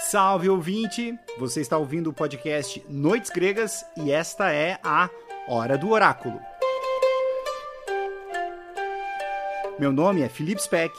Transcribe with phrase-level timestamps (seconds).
[0.00, 1.16] Salve ouvinte!
[1.38, 5.10] Você está ouvindo o podcast Noites Gregas e esta é a
[5.46, 6.40] Hora do Oráculo.
[9.78, 10.92] Meu nome é Felipe Speck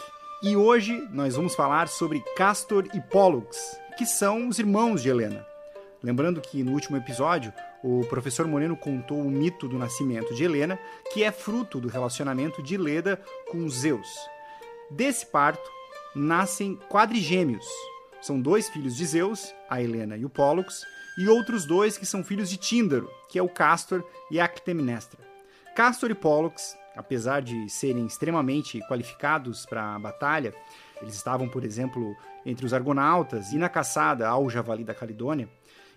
[0.43, 3.57] e hoje nós vamos falar sobre Castor e Pollux,
[3.97, 5.45] que são os irmãos de Helena.
[6.03, 7.51] Lembrando que no último episódio
[7.83, 10.79] o professor Moreno contou o mito do nascimento de Helena,
[11.11, 14.07] que é fruto do relacionamento de Leda com Zeus.
[14.91, 15.69] Desse parto
[16.15, 17.65] nascem quadrigêmeos.
[18.21, 20.85] São dois filhos de Zeus, a Helena e o Pólux,
[21.17, 25.19] e outros dois que são filhos de Tíndaro, que é o Castor e a Ctemnestra.
[25.75, 30.53] Castor e Pólux, apesar de serem extremamente qualificados para a batalha,
[31.01, 35.49] eles estavam, por exemplo, entre os argonautas e na caçada ao javali da Calidônia,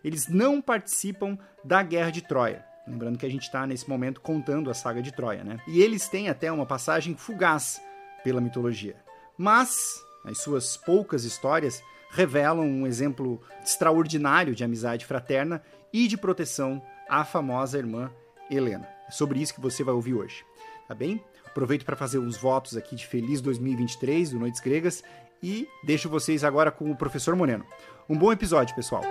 [0.02, 2.64] eles não participam da Guerra de Troia.
[2.86, 5.59] Lembrando que a gente está nesse momento contando a saga de Troia, né?
[5.66, 7.80] E eles têm até uma passagem fugaz
[8.22, 8.97] pela mitologia.
[9.36, 11.83] Mas as suas poucas histórias
[12.14, 15.60] revelam um exemplo extraordinário de amizade fraterna
[15.92, 18.10] e de proteção à famosa irmã
[18.48, 18.88] Helena.
[19.08, 20.44] É sobre isso que você vai ouvir hoje,
[20.86, 21.22] tá bem?
[21.44, 25.02] Aproveito para fazer uns votos aqui de feliz 2023 do Noites Gregas
[25.42, 27.66] e deixo vocês agora com o professor Moreno.
[28.08, 29.02] Um bom episódio, pessoal.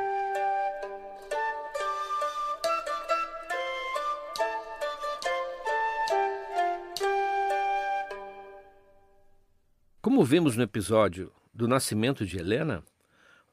[10.01, 12.83] Como vimos no episódio do nascimento de Helena,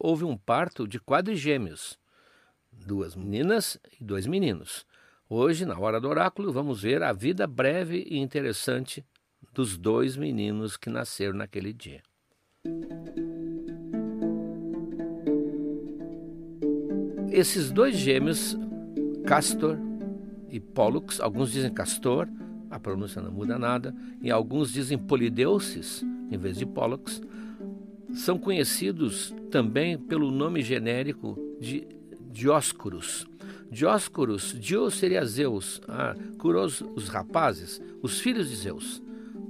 [0.00, 1.98] houve um parto de quadrigêmeos,
[2.72, 4.86] duas meninas e dois meninos.
[5.28, 9.04] Hoje, na hora do oráculo, vamos ver a vida breve e interessante
[9.52, 12.02] dos dois meninos que nasceram naquele dia.
[17.30, 18.56] Esses dois gêmeos,
[19.26, 19.78] Castor
[20.48, 22.26] e Pollux, alguns dizem Castor,
[22.70, 27.20] a pronúncia não muda nada, e alguns dizem Polideuces, em vez de Pollux,
[28.12, 31.86] são conhecidos também pelo nome genérico de
[32.30, 33.26] Dioscuros.
[33.70, 36.14] Dioscuros, Dio seria Zeus, ah,
[36.96, 39.02] os rapazes, os filhos de Zeus,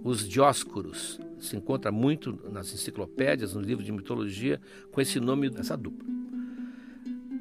[0.05, 1.19] os Dioscuros.
[1.39, 4.61] Se encontra muito nas enciclopédias, nos livros de mitologia,
[4.93, 6.07] com esse nome dessa dupla.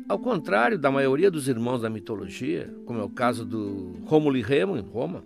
[0.08, 4.42] Ao contrário da maioria dos irmãos da mitologia, como é o caso do Rômulo e
[4.42, 5.24] Remo em Roma,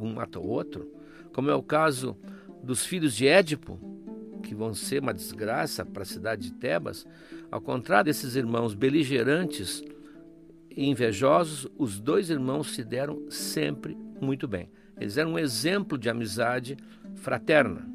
[0.00, 0.90] um mata o outro,
[1.32, 2.16] como é o caso
[2.62, 3.78] dos filhos de Édipo,
[4.44, 7.06] que vão ser uma desgraça para a cidade de Tebas,
[7.50, 9.82] ao contrário desses irmãos beligerantes
[10.70, 14.68] e invejosos, os dois irmãos se deram sempre muito bem.
[15.00, 16.76] Eles eram um exemplo de amizade
[17.16, 17.88] fraterna.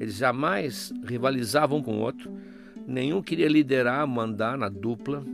[0.00, 2.32] Eles jamais rivalizavam com o outro,
[2.86, 5.24] nenhum queria liderar, mandar na dupla.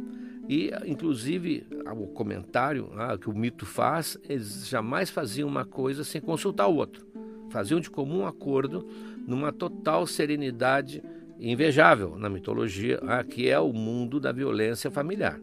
[0.49, 6.21] E, inclusive, o comentário ah, que o mito faz, eles jamais faziam uma coisa sem
[6.21, 7.15] consultar o outro
[7.55, 8.85] faziam de comum acordo
[9.27, 11.03] numa total serenidade
[11.39, 15.41] invejável na mitologia, que é o mundo da violência familiar.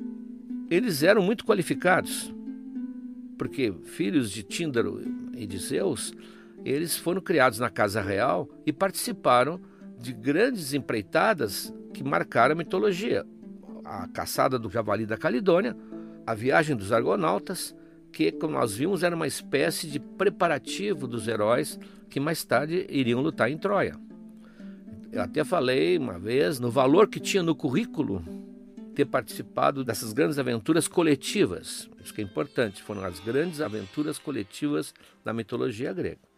[0.70, 2.34] Eles eram muito qualificados,
[3.38, 5.02] porque filhos de Tíndaro
[5.36, 6.14] e de Zeus,
[6.64, 9.60] eles foram criados na casa real e participaram
[10.00, 13.26] de grandes empreitadas que marcaram a mitologia.
[13.84, 15.76] A caçada do javali da Calidônia,
[16.26, 17.76] a viagem dos argonautas,
[18.12, 21.80] que, como nós vimos, era uma espécie de preparativo dos heróis
[22.10, 23.96] que mais tarde iriam lutar em Troia.
[25.12, 28.24] Eu até falei uma vez no valor que tinha no currículo
[28.94, 31.90] ter participado dessas grandes aventuras coletivas.
[32.04, 36.31] Isso que é importante, foram as grandes aventuras coletivas da mitologia grega.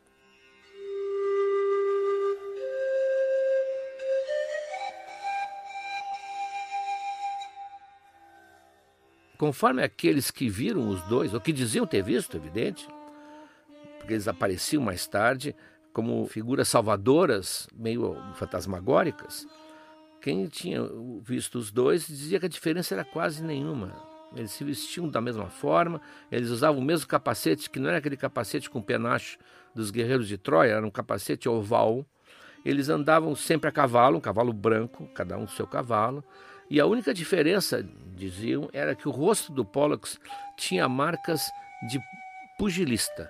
[9.44, 12.88] Conforme aqueles que viram os dois, ou que diziam ter visto, evidente,
[14.00, 15.54] porque eles apareciam mais tarde
[15.92, 19.46] como figuras salvadoras, meio fantasmagóricas.
[20.22, 20.80] Quem tinha
[21.22, 23.92] visto os dois dizia que a diferença era quase nenhuma.
[24.34, 26.00] Eles se vestiam da mesma forma,
[26.31, 29.38] eles usavam o mesmo capacete, que não era aquele capacete com penacho
[29.75, 32.06] dos guerreiros de Troia, era um capacete oval.
[32.64, 36.24] Eles andavam sempre a cavalo, um cavalo branco, cada um seu cavalo.
[36.74, 37.86] E a única diferença,
[38.16, 40.20] diziam, era que o rosto do Pollux
[40.58, 41.42] tinha marcas
[41.88, 42.00] de
[42.58, 43.30] pugilista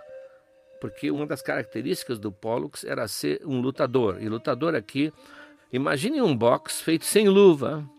[0.83, 4.21] porque uma das características do Pollux era ser um lutador.
[4.21, 5.13] E lutador aqui,
[5.71, 7.89] imagine um box feito sem luva,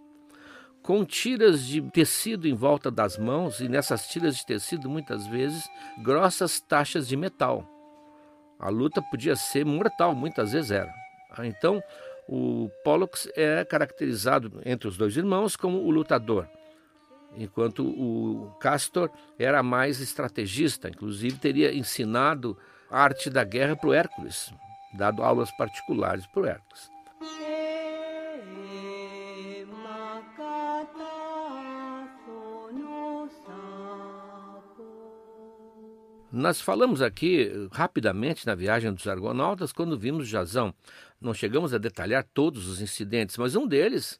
[0.82, 5.64] com tiras de tecido em volta das mãos, e nessas tiras de tecido, muitas vezes,
[6.02, 7.66] grossas taxas de metal.
[8.58, 10.92] A luta podia ser mortal, muitas vezes era.
[11.30, 11.82] Ah, então,
[12.28, 16.48] o Pollux é caracterizado entre os dois irmãos como o lutador,
[17.36, 22.56] enquanto o Castor era mais estrategista, inclusive teria ensinado
[22.90, 24.52] arte da guerra para o Hércules,
[24.96, 26.93] dado aulas particulares para o Hércules.
[36.36, 40.74] Nós falamos aqui rapidamente na viagem dos argonautas quando vimos Jazão.
[41.20, 44.18] Não chegamos a detalhar todos os incidentes, mas um deles,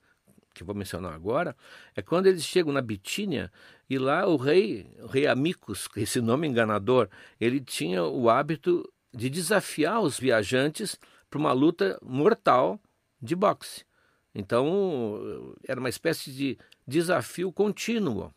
[0.54, 1.56] que vou mencionar agora,
[1.92, 3.50] é quando eles chegam na Bitínia
[3.90, 7.08] e lá o rei, o rei Amicus, esse nome enganador,
[7.40, 10.96] ele tinha o hábito de desafiar os viajantes
[11.28, 12.80] para uma luta mortal
[13.20, 13.84] de boxe.
[14.32, 16.56] Então, era uma espécie de
[16.86, 18.32] desafio contínuo.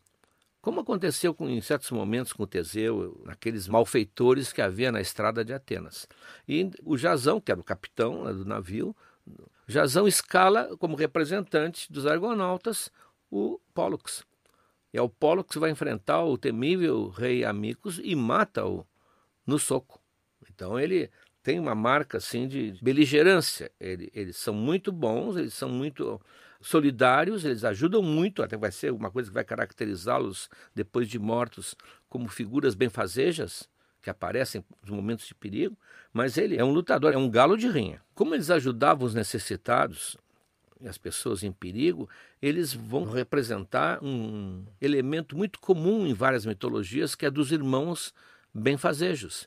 [0.60, 5.52] Como aconteceu com, em certos momentos com Teseu, naqueles malfeitores que havia na estrada de
[5.52, 6.08] Atenas.
[6.48, 8.94] E o Jazão, que era o capitão né, do navio,
[9.66, 12.90] Jazão escala como representante dos argonautas
[13.30, 14.24] o Pólux.
[14.92, 18.86] E é o Pólux que vai enfrentar o temível rei Amicus e mata-o
[19.46, 20.00] no soco.
[20.50, 21.10] Então ele
[21.42, 23.70] tem uma marca assim de beligerância.
[23.78, 26.20] Ele, eles são muito bons, eles são muito
[26.60, 31.74] solidários, eles ajudam muito, até vai ser uma coisa que vai caracterizá-los depois de mortos
[32.08, 33.68] como figuras benfazejas
[34.02, 35.76] que aparecem nos momentos de perigo,
[36.12, 38.00] mas ele é um lutador, é um galo de rinha.
[38.14, 40.16] Como eles ajudavam os necessitados
[40.80, 42.08] e as pessoas em perigo,
[42.40, 48.14] eles vão representar um elemento muito comum em várias mitologias, que é dos irmãos
[48.54, 49.44] benfazejos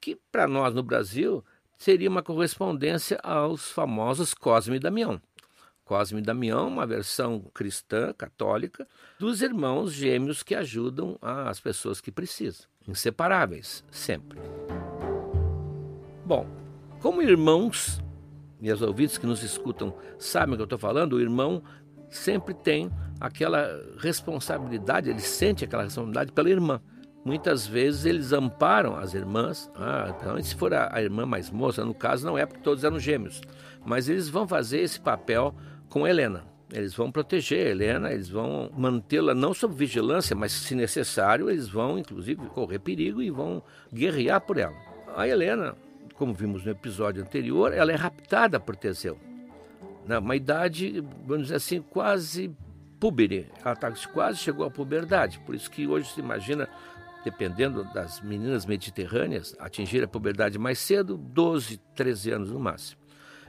[0.00, 1.44] que para nós no Brasil
[1.76, 5.20] seria uma correspondência aos famosos Cosme e Damião.
[5.90, 8.86] Cosme e Damião, uma versão cristã, católica,
[9.18, 14.38] dos irmãos gêmeos que ajudam as pessoas que precisam, inseparáveis, sempre.
[16.24, 16.46] Bom,
[17.00, 18.00] como irmãos,
[18.62, 21.60] e os ouvintes que nos escutam sabem o que eu estou falando, o irmão
[22.08, 22.88] sempre tem
[23.18, 26.80] aquela responsabilidade, ele sente aquela responsabilidade pela irmã.
[27.24, 31.84] Muitas vezes eles amparam as irmãs, ah, então, se for a, a irmã mais moça,
[31.84, 33.40] no caso não é porque todos eram gêmeos,
[33.84, 35.52] mas eles vão fazer esse papel
[35.90, 36.44] com Helena.
[36.72, 41.68] Eles vão proteger a Helena, eles vão mantê-la não sob vigilância, mas se necessário, eles
[41.68, 44.76] vão inclusive correr perigo e vão guerrear por ela.
[45.16, 45.76] A Helena,
[46.14, 49.18] como vimos no episódio anterior, ela é raptada por Teseu.
[50.08, 52.54] Uma idade, vamos dizer assim, quase
[52.98, 53.48] púbere.
[53.64, 55.40] Ela tá, quase chegou à puberdade.
[55.40, 56.68] Por isso que hoje se imagina
[57.24, 62.99] dependendo das meninas mediterrâneas, atingir a puberdade mais cedo, 12, 13 anos no máximo.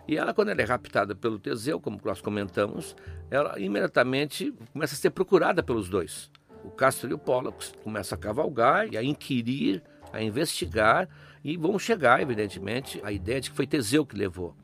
[0.07, 2.95] E ela, quando ela é raptada pelo Teseu, como nós comentamos,
[3.30, 6.31] ela imediatamente começa a ser procurada pelos dois.
[6.63, 9.81] O Castor e o Pólux começam a cavalgar e a inquirir,
[10.12, 11.07] a investigar,
[11.44, 14.56] e vão chegar, evidentemente, à ideia de que foi Teseu que levou.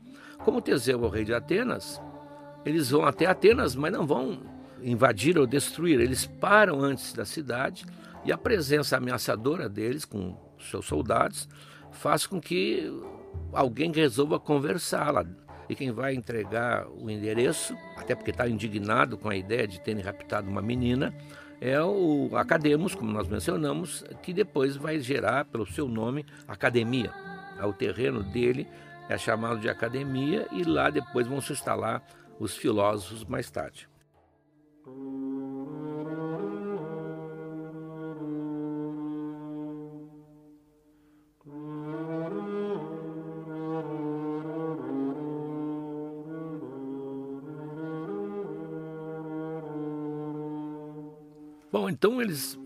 [0.44, 2.00] Como Teseu é o rei de Atenas,
[2.64, 4.40] eles vão até Atenas, mas não vão
[4.82, 6.00] invadir ou destruir.
[6.00, 7.84] Eles param antes da cidade
[8.24, 11.48] e a presença ameaçadora deles com seus soldados
[11.90, 12.92] faz com que
[13.52, 15.26] alguém resolva conversá-la.
[15.68, 20.02] E quem vai entregar o endereço, até porque está indignado com a ideia de terem
[20.02, 21.14] raptado uma menina,
[21.60, 27.12] é o Academos, como nós mencionamos, que depois vai gerar, pelo seu nome, academia.
[27.58, 28.66] É o terreno dele
[29.08, 32.02] é chamado de academia e lá depois vão se instalar
[32.38, 33.88] os filósofos mais tarde.
[51.70, 52.58] Bom, então eles,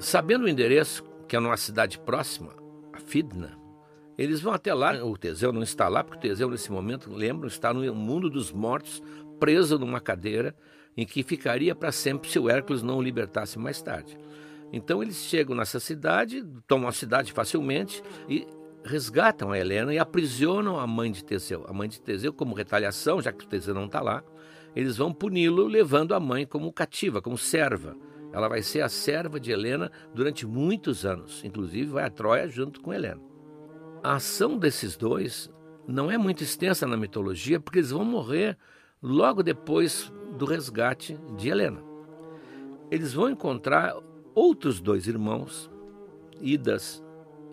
[0.00, 2.52] sabendo o endereço, que é numa cidade próxima,
[2.92, 3.56] a Fidna,
[4.16, 5.04] eles vão até lá.
[5.04, 8.50] O Teseu não está lá, porque o Teseu, nesse momento, lembram, está no mundo dos
[8.50, 9.00] mortos,
[9.38, 10.56] preso numa cadeira,
[10.96, 14.18] em que ficaria para sempre se o Hércules não o libertasse mais tarde.
[14.72, 18.44] Então eles chegam nessa cidade, tomam a cidade facilmente e
[18.84, 21.64] resgatam a Helena e aprisionam a mãe de Teseu.
[21.68, 24.24] A mãe de Teseu, como retaliação, já que o Teseu não está lá,
[24.74, 27.96] eles vão puni-lo levando a mãe como cativa, como serva.
[28.32, 32.80] Ela vai ser a serva de Helena durante muitos anos, inclusive vai a Troia junto
[32.80, 33.20] com Helena.
[34.02, 35.50] A ação desses dois
[35.86, 38.56] não é muito extensa na mitologia, porque eles vão morrer
[39.02, 41.82] logo depois do resgate de Helena.
[42.90, 43.96] Eles vão encontrar
[44.34, 45.70] outros dois irmãos,
[46.40, 47.02] Idas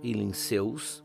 [0.04, 1.04] e Linceus,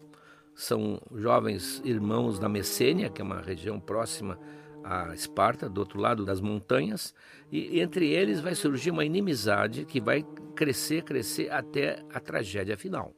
[0.60, 4.38] são jovens irmãos da Messênia, que é uma região próxima
[4.84, 7.14] a Esparta, do outro lado das montanhas,
[7.50, 13.14] e entre eles vai surgir uma inimizade que vai crescer, crescer até a tragédia final.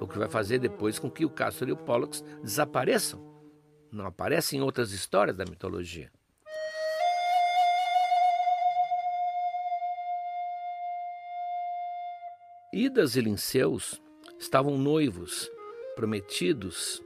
[0.00, 3.24] O que vai fazer depois com que o Castor e o Pollux desapareçam.
[3.90, 6.10] Não aparecem em outras histórias da mitologia.
[12.72, 14.02] Idas e Linceus
[14.38, 15.50] estavam noivos,
[15.94, 17.02] prometidos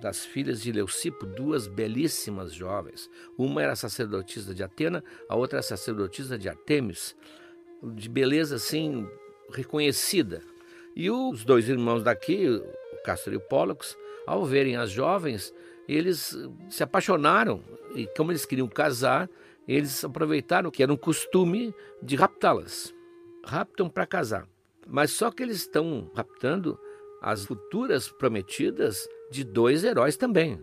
[0.00, 3.08] das filhas de Leucipo, duas belíssimas jovens.
[3.36, 7.14] Uma era sacerdotisa de Atena, a outra era sacerdotisa de Artemis,
[7.82, 9.06] de beleza assim
[9.52, 10.42] reconhecida.
[10.96, 15.54] E os dois irmãos daqui, o Castor e o Pollux, ao verem as jovens,
[15.88, 16.36] eles
[16.68, 17.62] se apaixonaram
[17.94, 19.28] e como eles queriam casar,
[19.66, 22.94] eles aproveitaram que era um costume de raptá-las.
[23.44, 24.48] Raptam para casar.
[24.86, 26.78] Mas só que eles estão raptando
[27.20, 30.58] as futuras prometidas de dois heróis também.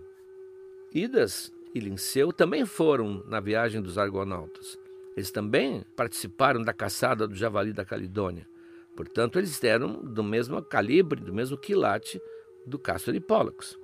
[0.93, 4.77] Idas e Linceu também foram na viagem dos argonautas.
[5.15, 8.47] Eles também participaram da caçada do javali da Calidônia.
[8.95, 12.19] Portanto, eles eram do mesmo calibre, do mesmo quilate
[12.65, 13.77] do Castor e Pollux.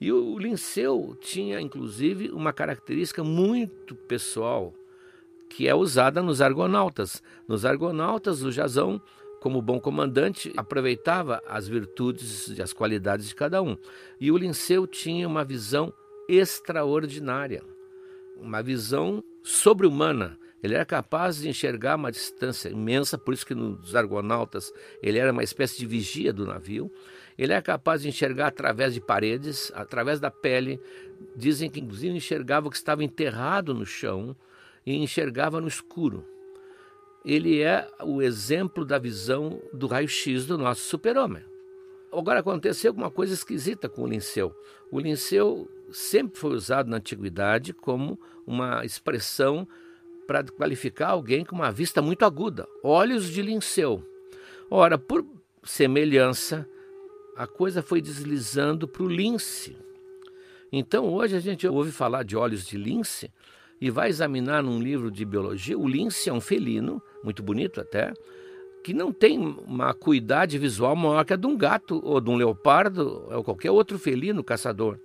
[0.00, 4.74] E o Linceu tinha, inclusive, uma característica muito pessoal,
[5.48, 7.22] que é usada nos argonautas.
[7.46, 9.00] Nos argonautas, o Jazão,
[9.40, 13.76] como bom comandante, aproveitava as virtudes e as qualidades de cada um.
[14.20, 15.92] E o Linceu tinha uma visão
[16.28, 17.64] extraordinária,
[18.36, 20.38] uma visão sobre-humana.
[20.62, 24.70] Ele era capaz de enxergar uma distância imensa, por isso que nos argonautas
[25.02, 26.92] ele era uma espécie de vigia do navio.
[27.38, 30.78] Ele é capaz de enxergar através de paredes, através da pele.
[31.34, 34.36] Dizem que inclusive enxergava o que estava enterrado no chão
[34.84, 36.26] e enxergava no escuro.
[37.24, 41.42] Ele é o exemplo da visão do raio-x do nosso super-homem.
[42.12, 44.54] Agora aconteceu uma coisa esquisita com o Linceu.
[44.90, 49.66] O Linceu sempre foi usado na antiguidade como uma expressão
[50.26, 54.02] para qualificar alguém com uma vista muito aguda, olhos de Linceu.
[54.70, 55.26] Ora, por
[55.62, 56.68] semelhança,
[57.36, 59.76] a coisa foi deslizando para o lince.
[60.72, 63.30] Então hoje a gente ouve falar de olhos de lince
[63.80, 65.78] e vai examinar num livro de biologia.
[65.78, 68.12] O lince é um felino, muito bonito até,
[68.82, 72.36] que não tem uma acuidade visual maior que a de um gato ou de um
[72.36, 74.98] leopardo ou qualquer outro felino caçador.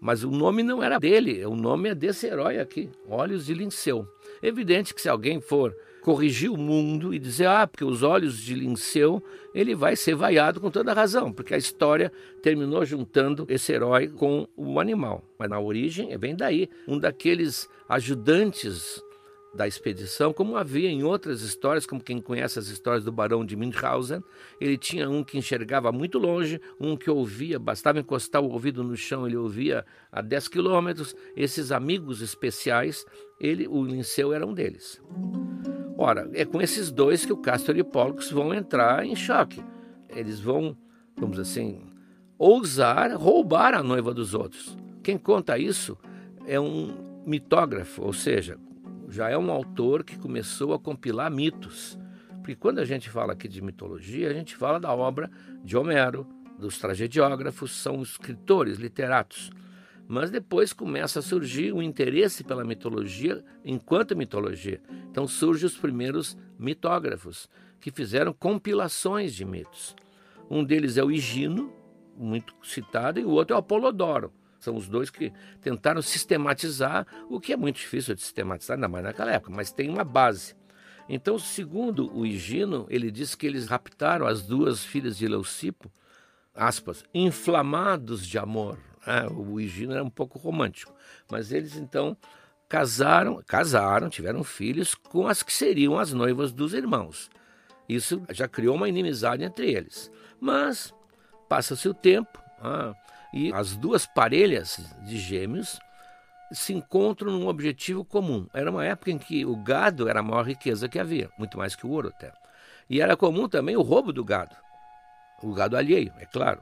[0.00, 4.06] Mas o nome não era dele, o nome é desse herói aqui, Olhos de Linceu.
[4.40, 8.54] Evidente que se alguém for corrigir o mundo e dizer, ah, porque os olhos de
[8.54, 9.22] Linceu,
[9.52, 14.46] ele vai ser vaiado com toda razão, porque a história terminou juntando esse herói com
[14.56, 15.24] o animal.
[15.36, 19.02] Mas na origem é bem daí, um daqueles ajudantes
[19.54, 23.56] da expedição, como havia em outras histórias, como quem conhece as histórias do Barão de
[23.56, 24.22] Münchhausen,
[24.60, 28.96] ele tinha um que enxergava muito longe, um que ouvia, bastava encostar o ouvido no
[28.96, 31.14] chão, ele ouvia a 10 quilômetros.
[31.36, 33.04] Esses amigos especiais,
[33.40, 35.00] ele, o Linceu era um deles.
[35.96, 39.64] Ora, é com esses dois que o Castor e o Pollux vão entrar em choque.
[40.08, 40.76] Eles vão,
[41.16, 41.80] vamos assim,
[42.38, 44.76] ousar roubar a noiva dos outros.
[45.02, 45.98] Quem conta isso
[46.46, 48.56] é um mitógrafo, ou seja,
[49.08, 51.98] já é um autor que começou a compilar mitos.
[52.38, 55.30] Porque quando a gente fala aqui de mitologia, a gente fala da obra
[55.64, 56.26] de Homero,
[56.58, 59.50] dos tragediógrafos, são escritores, literatos.
[60.06, 64.80] Mas depois começa a surgir o interesse pela mitologia enquanto mitologia.
[65.10, 67.48] Então surgem os primeiros mitógrafos,
[67.80, 69.94] que fizeram compilações de mitos.
[70.50, 71.72] Um deles é o Higino,
[72.16, 74.32] muito citado, e o outro é o Apolodoro.
[74.58, 79.04] São os dois que tentaram sistematizar, o que é muito difícil de sistematizar, ainda mais
[79.04, 80.54] naquela época, mas tem uma base.
[81.08, 85.90] Então, segundo o Higino, ele diz que eles raptaram as duas filhas de Leucipo,
[86.54, 88.78] aspas, inflamados de amor.
[89.06, 90.92] É, o Higino era um pouco romântico,
[91.30, 92.16] mas eles então
[92.68, 97.30] casaram, casaram, tiveram filhos com as que seriam as noivas dos irmãos.
[97.88, 100.10] Isso já criou uma inimizade entre eles.
[100.38, 100.92] Mas
[101.48, 102.92] passa-se o tempo, ah,
[103.32, 105.78] e as duas parelhas de gêmeos
[106.50, 108.46] se encontram num objetivo comum.
[108.54, 111.76] Era uma época em que o gado era a maior riqueza que havia, muito mais
[111.76, 112.32] que o ouro até.
[112.88, 114.56] E era comum também o roubo do gado.
[115.42, 116.60] O gado alheio, é claro.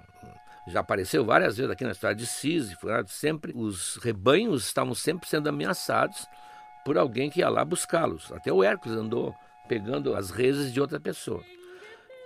[0.66, 5.48] Já apareceu várias vezes aqui na história de Sísifo, sempre os rebanhos estavam sempre sendo
[5.48, 6.26] ameaçados
[6.84, 8.32] por alguém que ia lá buscá-los.
[8.32, 9.34] Até o Hércules andou
[9.68, 11.42] pegando as reses de outra pessoa.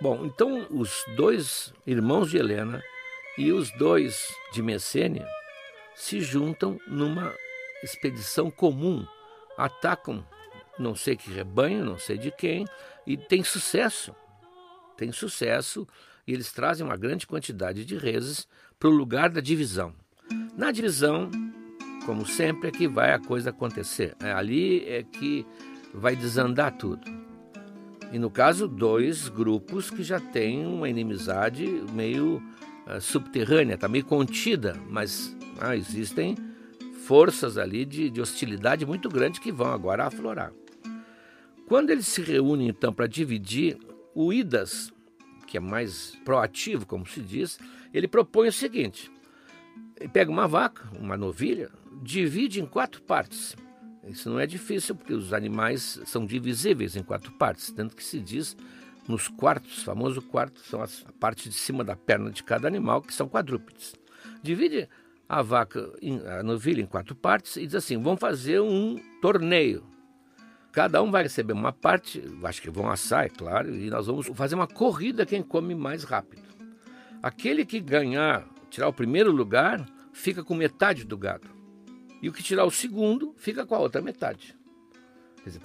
[0.01, 2.81] Bom, então os dois irmãos de Helena
[3.37, 5.27] e os dois de Messênia
[5.95, 7.33] se juntam numa
[7.83, 9.05] expedição comum,
[9.57, 10.25] atacam
[10.79, 12.65] não sei que rebanho, não sei de quem,
[13.05, 14.15] e tem sucesso.
[14.97, 15.87] Tem sucesso
[16.27, 18.47] e eles trazem uma grande quantidade de reses
[18.79, 19.93] para o lugar da divisão.
[20.57, 21.29] Na divisão,
[22.05, 24.15] como sempre, é que vai a coisa acontecer.
[24.19, 25.45] É ali é que
[25.93, 27.01] vai desandar tudo.
[28.11, 32.41] E no caso, dois grupos que já têm uma inimizade meio
[32.87, 36.35] uh, subterrânea, está meio contida, mas uh, existem
[37.05, 40.51] forças ali de, de hostilidade muito grande que vão agora aflorar.
[41.67, 43.77] Quando eles se reúnem então para dividir,
[44.13, 44.91] o Idas,
[45.47, 47.59] que é mais proativo, como se diz,
[47.93, 49.09] ele propõe o seguinte:
[50.11, 51.69] pega uma vaca, uma novilha,
[52.01, 53.55] divide em quatro partes.
[54.07, 58.19] Isso não é difícil, porque os animais são divisíveis em quatro partes, tanto que se
[58.19, 58.57] diz
[59.07, 63.01] nos quartos, famoso quarto, são as, a parte de cima da perna de cada animal,
[63.01, 63.95] que são quadrúpedes.
[64.41, 64.87] Divide
[65.27, 65.91] a vaca,
[66.39, 69.85] a novilha, em quatro partes e diz assim: vamos fazer um torneio.
[70.71, 74.27] Cada um vai receber uma parte, acho que vão assar, é claro, e nós vamos
[74.27, 76.43] fazer uma corrida quem come mais rápido.
[77.21, 81.49] Aquele que ganhar, tirar o primeiro lugar, fica com metade do gado.
[82.21, 84.55] E o que tirar o segundo, fica com a outra metade.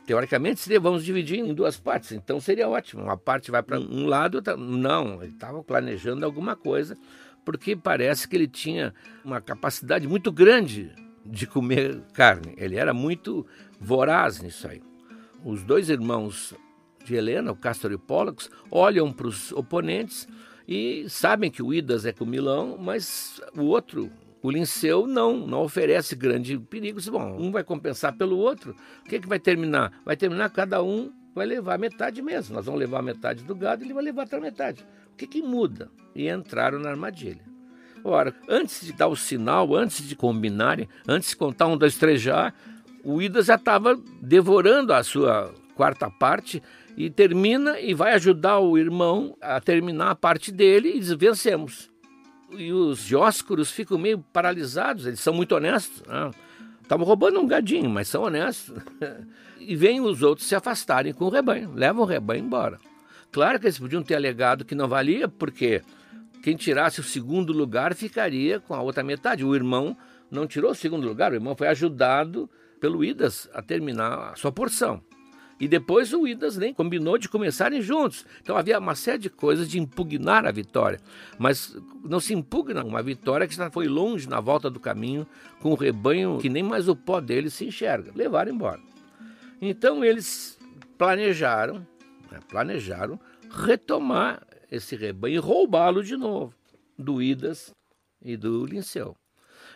[0.07, 3.03] Teoricamente, vamos dividir em duas partes, então seria ótimo.
[3.03, 4.57] Uma parte vai para um lado, outra...
[4.57, 6.97] não, ele estava planejando alguma coisa,
[7.45, 10.91] porque parece que ele tinha uma capacidade muito grande
[11.25, 12.55] de comer carne.
[12.57, 13.47] Ele era muito
[13.79, 14.83] voraz nisso aí.
[15.45, 16.55] Os dois irmãos
[17.05, 20.27] de Helena, o Castor e o Pollux, olham para os oponentes
[20.67, 24.11] e sabem que o Idas é comilão, mas o outro,
[24.47, 27.01] o Linceu, não, não oferece grande perigo.
[27.11, 28.77] Bom, um vai compensar pelo outro.
[29.05, 29.93] O que, é que vai terminar?
[30.05, 32.55] Vai terminar cada um vai levar metade mesmo.
[32.55, 34.87] Nós vamos levar metade do gado e ele vai levar outra metade.
[35.13, 35.91] O que, que muda?
[36.15, 37.45] E entraram na armadilha.
[38.05, 42.21] Ora, antes de dar o sinal, antes de combinarem, antes de contar um, dois, três
[42.21, 42.55] já,
[43.05, 46.63] o Ida já estava devorando a sua quarta parte
[46.97, 51.91] e termina e vai ajudar o irmão a terminar a parte dele e diz, vencemos.
[52.59, 56.03] E os dióscuros ficam meio paralisados, eles são muito honestos.
[56.83, 57.09] Estavam né?
[57.09, 58.75] roubando um gadinho, mas são honestos.
[59.61, 62.79] e vêm os outros se afastarem com o rebanho, levam o rebanho embora.
[63.33, 65.83] Claro que eles podiam ter alegado que não valia, porque
[66.43, 69.45] quem tirasse o segundo lugar ficaria com a outra metade.
[69.45, 69.97] O irmão
[70.31, 72.49] não tirou o segundo lugar, o irmão foi ajudado
[72.81, 75.03] pelo Idas a terminar a sua porção.
[75.59, 78.27] E depois o Idas nem combinou de começarem juntos.
[78.43, 81.01] Então havia uma série de coisas de impugnar a vitória.
[81.39, 85.27] Mas não se impugna uma vitória que já foi longe na volta do caminho,
[85.61, 88.13] com o rebanho que nem mais o pó dele se enxerga.
[88.15, 88.81] Levaram embora.
[89.61, 90.59] Então eles
[90.99, 91.87] planejaram,
[92.31, 93.19] né, planejaram
[93.51, 96.55] retomar esse rebanho e roubá-lo de novo
[96.99, 97.75] do Idas
[98.23, 99.17] e do Linceu.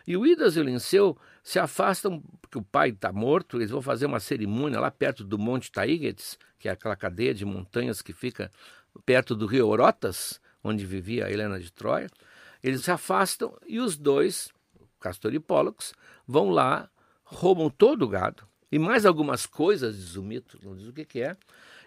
[0.07, 3.81] E o Idas e o Linceu se afastam, porque o pai está morto, eles vão
[3.81, 8.13] fazer uma cerimônia lá perto do Monte Taígetes, que é aquela cadeia de montanhas que
[8.13, 8.51] fica
[9.07, 12.11] perto do rio Orotas, onde vivia a Helena de Troia.
[12.61, 14.51] Eles se afastam e os dois,
[14.99, 15.95] Castor e Pólux,
[16.27, 16.91] vão lá,
[17.23, 21.05] roubam todo o gado e mais algumas coisas, diz o mito, não diz o que,
[21.05, 21.37] que é,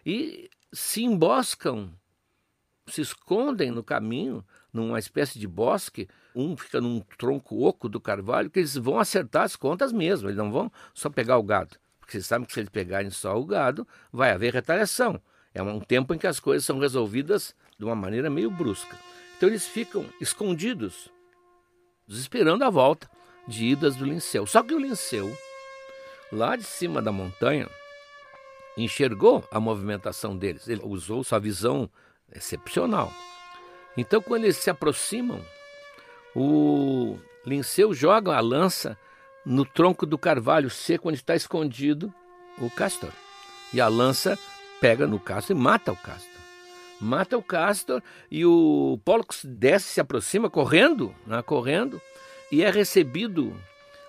[0.06, 1.92] e se emboscam,
[2.88, 8.50] se escondem no caminho numa espécie de bosque, um fica num tronco oco do carvalho,
[8.50, 11.78] que eles vão acertar as contas mesmo, eles não vão só pegar o gado.
[12.00, 15.22] Porque vocês sabem que se eles pegarem só o gado, vai haver retaliação.
[15.54, 18.98] É um tempo em que as coisas são resolvidas de uma maneira meio brusca.
[19.38, 21.10] Então eles ficam escondidos,
[22.08, 23.10] esperando a volta
[23.48, 24.46] de idas do Linceu.
[24.46, 25.36] Só que o Linceu,
[26.32, 27.70] lá de cima da montanha,
[28.78, 30.68] enxergou a movimentação deles.
[30.68, 31.90] Ele usou sua visão
[32.32, 33.12] excepcional.
[33.96, 35.40] Então, quando eles se aproximam,
[36.36, 38.98] o Linceu joga a lança
[39.46, 42.14] no tronco do carvalho seco onde está escondido
[42.60, 43.12] o castor.
[43.74, 44.38] E a lança
[44.80, 46.32] pega no castor e mata o castor.
[47.00, 52.02] Mata o castor e o Pollux desce, se aproxima, correndo, né, correndo,
[52.52, 53.54] e é recebido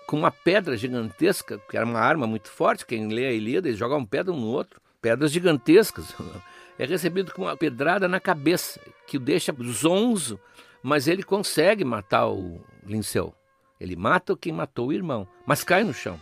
[0.07, 2.87] com uma pedra gigantesca, que era uma arma muito forte.
[2.87, 6.15] Quem lê a Ilíada, eles jogam pedra um no outro, pedras gigantescas.
[6.79, 10.39] é recebido com uma pedrada na cabeça, que o deixa zonzo,
[10.85, 13.35] mas ele consegue matar o Linceu.
[13.81, 16.20] Ele mata quem matou o irmão, mas cai no chão,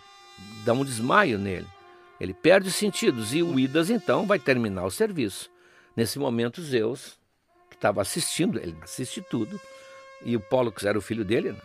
[0.65, 1.67] dá um desmaio nele.
[2.21, 5.51] Ele perde os sentidos e o Idas então vai terminar o serviço.
[5.97, 7.19] Nesse momento, Zeus,
[7.69, 9.61] que estava assistindo, ele assiste tudo,
[10.25, 11.61] e o Pólux era o filho dele, né?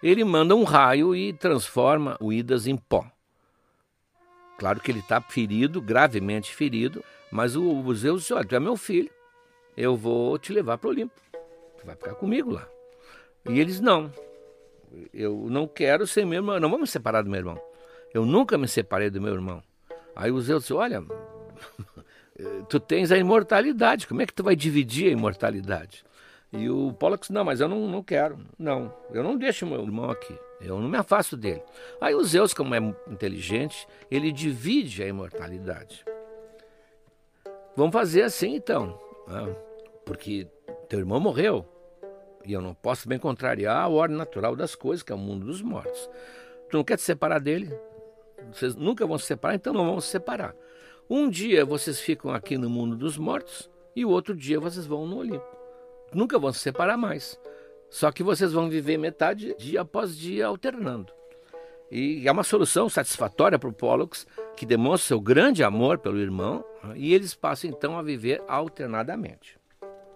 [0.00, 3.04] ele manda um raio e transforma o Idas em pó.
[4.56, 8.60] Claro que ele está ferido, gravemente ferido, mas o, o Zeus disse: Olha, tu é
[8.60, 9.10] meu filho,
[9.76, 11.20] eu vou te levar para o Olimpo,
[11.78, 12.68] tu vai ficar comigo lá.
[13.48, 14.12] E eles: Não,
[15.12, 17.60] eu não quero ser meu irmão, não vamos me separar do meu irmão.
[18.12, 19.62] Eu nunca me separei do meu irmão.
[20.14, 21.02] Aí o Zeus disse: Olha,
[22.68, 26.04] tu tens a imortalidade, como é que tu vai dividir a imortalidade?
[26.50, 28.38] E o Pollux, não, mas eu não, não quero.
[28.58, 30.34] Não, eu não deixo meu irmão aqui.
[30.60, 31.62] Eu não me afasto dele.
[32.00, 36.04] Aí o Zeus, como é inteligente, ele divide a imortalidade.
[37.76, 39.54] Vamos fazer assim então, né?
[40.04, 40.48] porque
[40.88, 41.66] teu irmão morreu
[42.48, 45.44] e eu não posso bem contrariar a ordem natural das coisas, que é o mundo
[45.44, 46.08] dos mortos.
[46.70, 47.70] Tu não quer te separar dele?
[48.52, 50.54] Vocês nunca vão se separar, então não vão se separar.
[51.10, 55.06] Um dia vocês ficam aqui no mundo dos mortos e o outro dia vocês vão
[55.06, 55.44] no Olimpo.
[56.14, 57.38] Nunca vão se separar mais.
[57.90, 61.12] Só que vocês vão viver metade dia após dia alternando.
[61.90, 66.64] E é uma solução satisfatória para o Pollux que demonstra seu grande amor pelo irmão,
[66.94, 69.57] e eles passam então a viver alternadamente.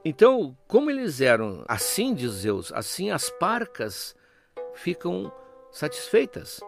[0.05, 4.17] Então, como eles eram assim, diz Zeus, assim as parcas
[4.75, 5.33] ficam
[5.71, 6.61] satisfeitas.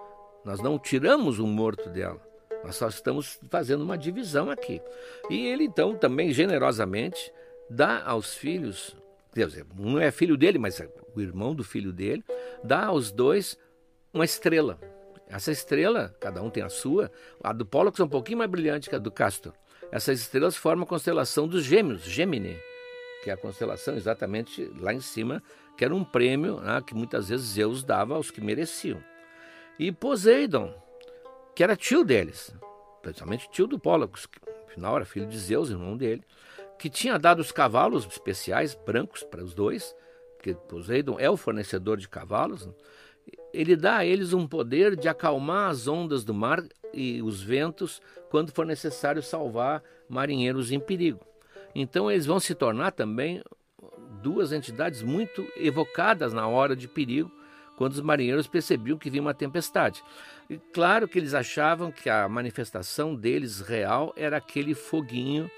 [0.45, 2.21] Nós não tiramos o morto dela.
[2.63, 4.81] Nós só estamos fazendo uma divisão aqui.
[5.29, 7.33] E ele então também generosamente
[7.69, 8.97] dá aos filhos,
[9.35, 12.25] dizer, não é filho dele, mas é o irmão do filho dele,
[12.63, 13.59] dá aos dois
[14.13, 14.79] uma estrela.
[15.27, 17.11] Essa estrela, cada um tem a sua,
[17.43, 19.53] a do Pollux é um pouquinho mais brilhante que a do Castor.
[19.91, 22.57] Essas estrelas formam a constelação dos Gêmeos, Gemini,
[23.25, 25.43] que é a constelação exatamente lá em cima,
[25.79, 29.03] que era um prêmio né, que muitas vezes Zeus dava aos que mereciam.
[29.79, 30.75] E Poseidon,
[31.57, 32.55] que era tio deles,
[33.01, 36.23] principalmente tio do Pollux, que afinal era filho de Zeus, irmão dele,
[36.79, 39.97] que tinha dado os cavalos especiais brancos para os dois,
[40.37, 42.75] porque Poseidon é o fornecedor de cavalos, né?
[43.55, 48.03] ele dá a eles um poder de acalmar as ondas do mar e os ventos
[48.29, 51.25] quando for necessário salvar marinheiros em perigo.
[51.75, 53.43] Então eles vão se tornar também
[54.23, 57.31] duas entidades muito evocadas na hora de perigo,
[57.77, 60.03] quando os marinheiros percebiam que vinha uma tempestade.
[60.49, 65.51] E claro que eles achavam que a manifestação deles real era aquele foguinho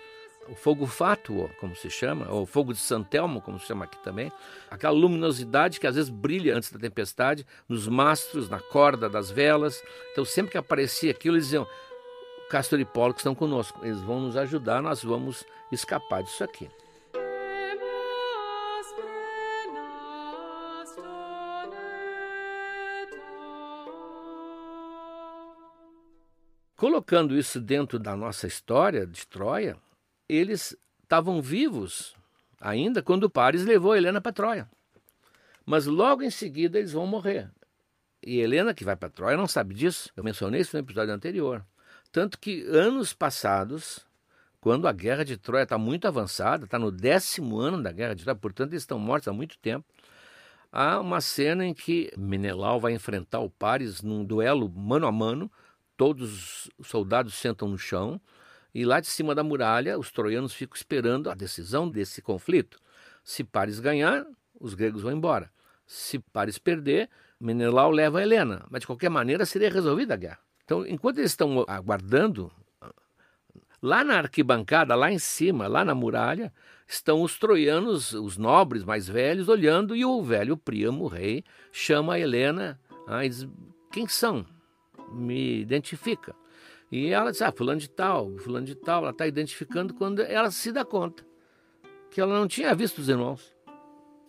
[0.49, 4.31] o fogo fátuo, como se chama, ou fogo de Santelmo, como se chama aqui também,
[4.71, 9.83] aquela luminosidade que às vezes brilha antes da tempestade, nos mastros, na corda das velas.
[10.13, 11.67] Então, sempre que aparecia aquilo, eles diziam:
[12.49, 16.71] Castor e Pollux estão conosco, eles vão nos ajudar, nós vamos escapar disso aqui.
[26.77, 29.77] Colocando isso dentro da nossa história de Troia,
[30.29, 32.15] eles estavam vivos
[32.61, 34.71] ainda quando Paris levou Helena para Troia.
[35.65, 37.51] Mas logo em seguida eles vão morrer.
[38.23, 40.11] E Helena, que vai para Troia, não sabe disso.
[40.17, 41.65] Eu mencionei isso no episódio anterior.
[42.17, 44.01] Tanto que anos passados,
[44.59, 48.25] quando a guerra de Troia está muito avançada, está no décimo ano da guerra de
[48.25, 49.85] Troia, portanto eles estão mortos há muito tempo,
[50.73, 55.53] há uma cena em que Menelau vai enfrentar o Paris num duelo mano a mano,
[55.95, 58.19] todos os soldados sentam no chão,
[58.75, 62.79] e lá de cima da muralha, os troianos ficam esperando a decisão desse conflito.
[63.23, 64.25] Se Paris ganhar,
[64.59, 65.53] os gregos vão embora.
[65.87, 68.65] Se Paris perder, Menelau leva a Helena.
[68.71, 70.46] Mas de qualquer maneira seria resolvida a guerra.
[70.67, 72.51] Então, enquanto eles estão aguardando,
[73.81, 76.53] lá na arquibancada, lá em cima, lá na muralha,
[76.89, 82.15] estão os troianos, os nobres mais velhos, olhando, e o velho Príamo, o rei, chama
[82.15, 83.49] a Helena ah, e diz:
[83.93, 84.45] Quem são?
[85.13, 86.35] Me identifica.
[86.91, 90.51] E ela diz, ah, fulano de tal, fulano de tal, ela está identificando quando ela
[90.51, 91.25] se dá conta
[92.11, 93.56] que ela não tinha visto os irmãos.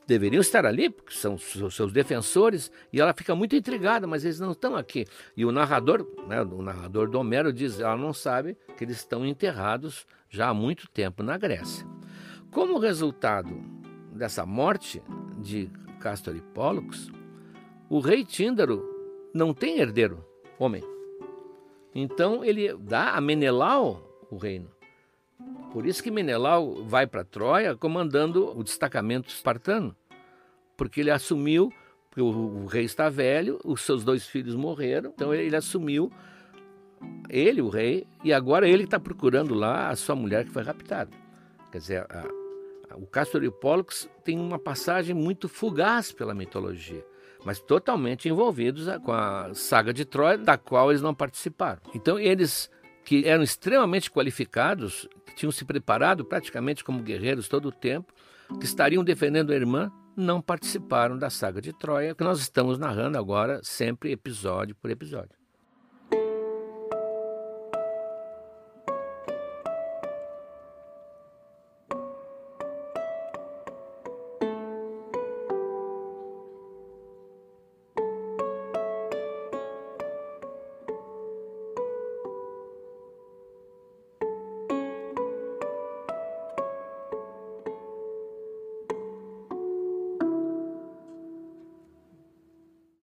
[0.08, 4.54] Deveriam estar ali, porque são seus defensores, e ela fica muito intrigada, mas eles não
[4.54, 5.06] estão aqui.
[5.36, 9.26] E o narrador, né, o narrador do Homero diz, ela não sabe que eles estão
[9.26, 11.86] enterrados já há muito tempo na Grécia.
[12.50, 13.62] Como resultado
[14.14, 15.04] dessa morte
[15.40, 17.12] de Castor e Pólux,
[17.90, 18.82] o rei Tíndaro
[19.34, 20.26] não tem herdeiro,
[20.58, 20.84] homem.
[21.94, 24.77] Então ele dá a Menelau o reino.
[25.72, 29.96] Por isso que Menelau vai para Troia comandando o destacamento espartano,
[30.76, 31.72] porque ele assumiu,
[32.10, 36.12] porque o, o, rei está velho, os seus dois filhos morreram, então ele, ele assumiu,
[37.30, 41.12] ele, o rei, e agora ele está procurando lá a sua mulher que foi raptada.
[41.72, 42.28] Quer dizer, a,
[42.90, 47.04] a, o Castor e o Pollux tem uma passagem muito fugaz pela mitologia
[47.46, 51.80] mas totalmente envolvidos com a saga de Troia, da qual eles não participaram.
[51.94, 52.70] Então, eles
[53.08, 58.14] que eram extremamente qualificados, que tinham se preparado praticamente como guerreiros todo o tempo,
[58.60, 63.18] que estariam defendendo a irmã, não participaram da saga de Troia, que nós estamos narrando
[63.18, 65.32] agora, sempre episódio por episódio.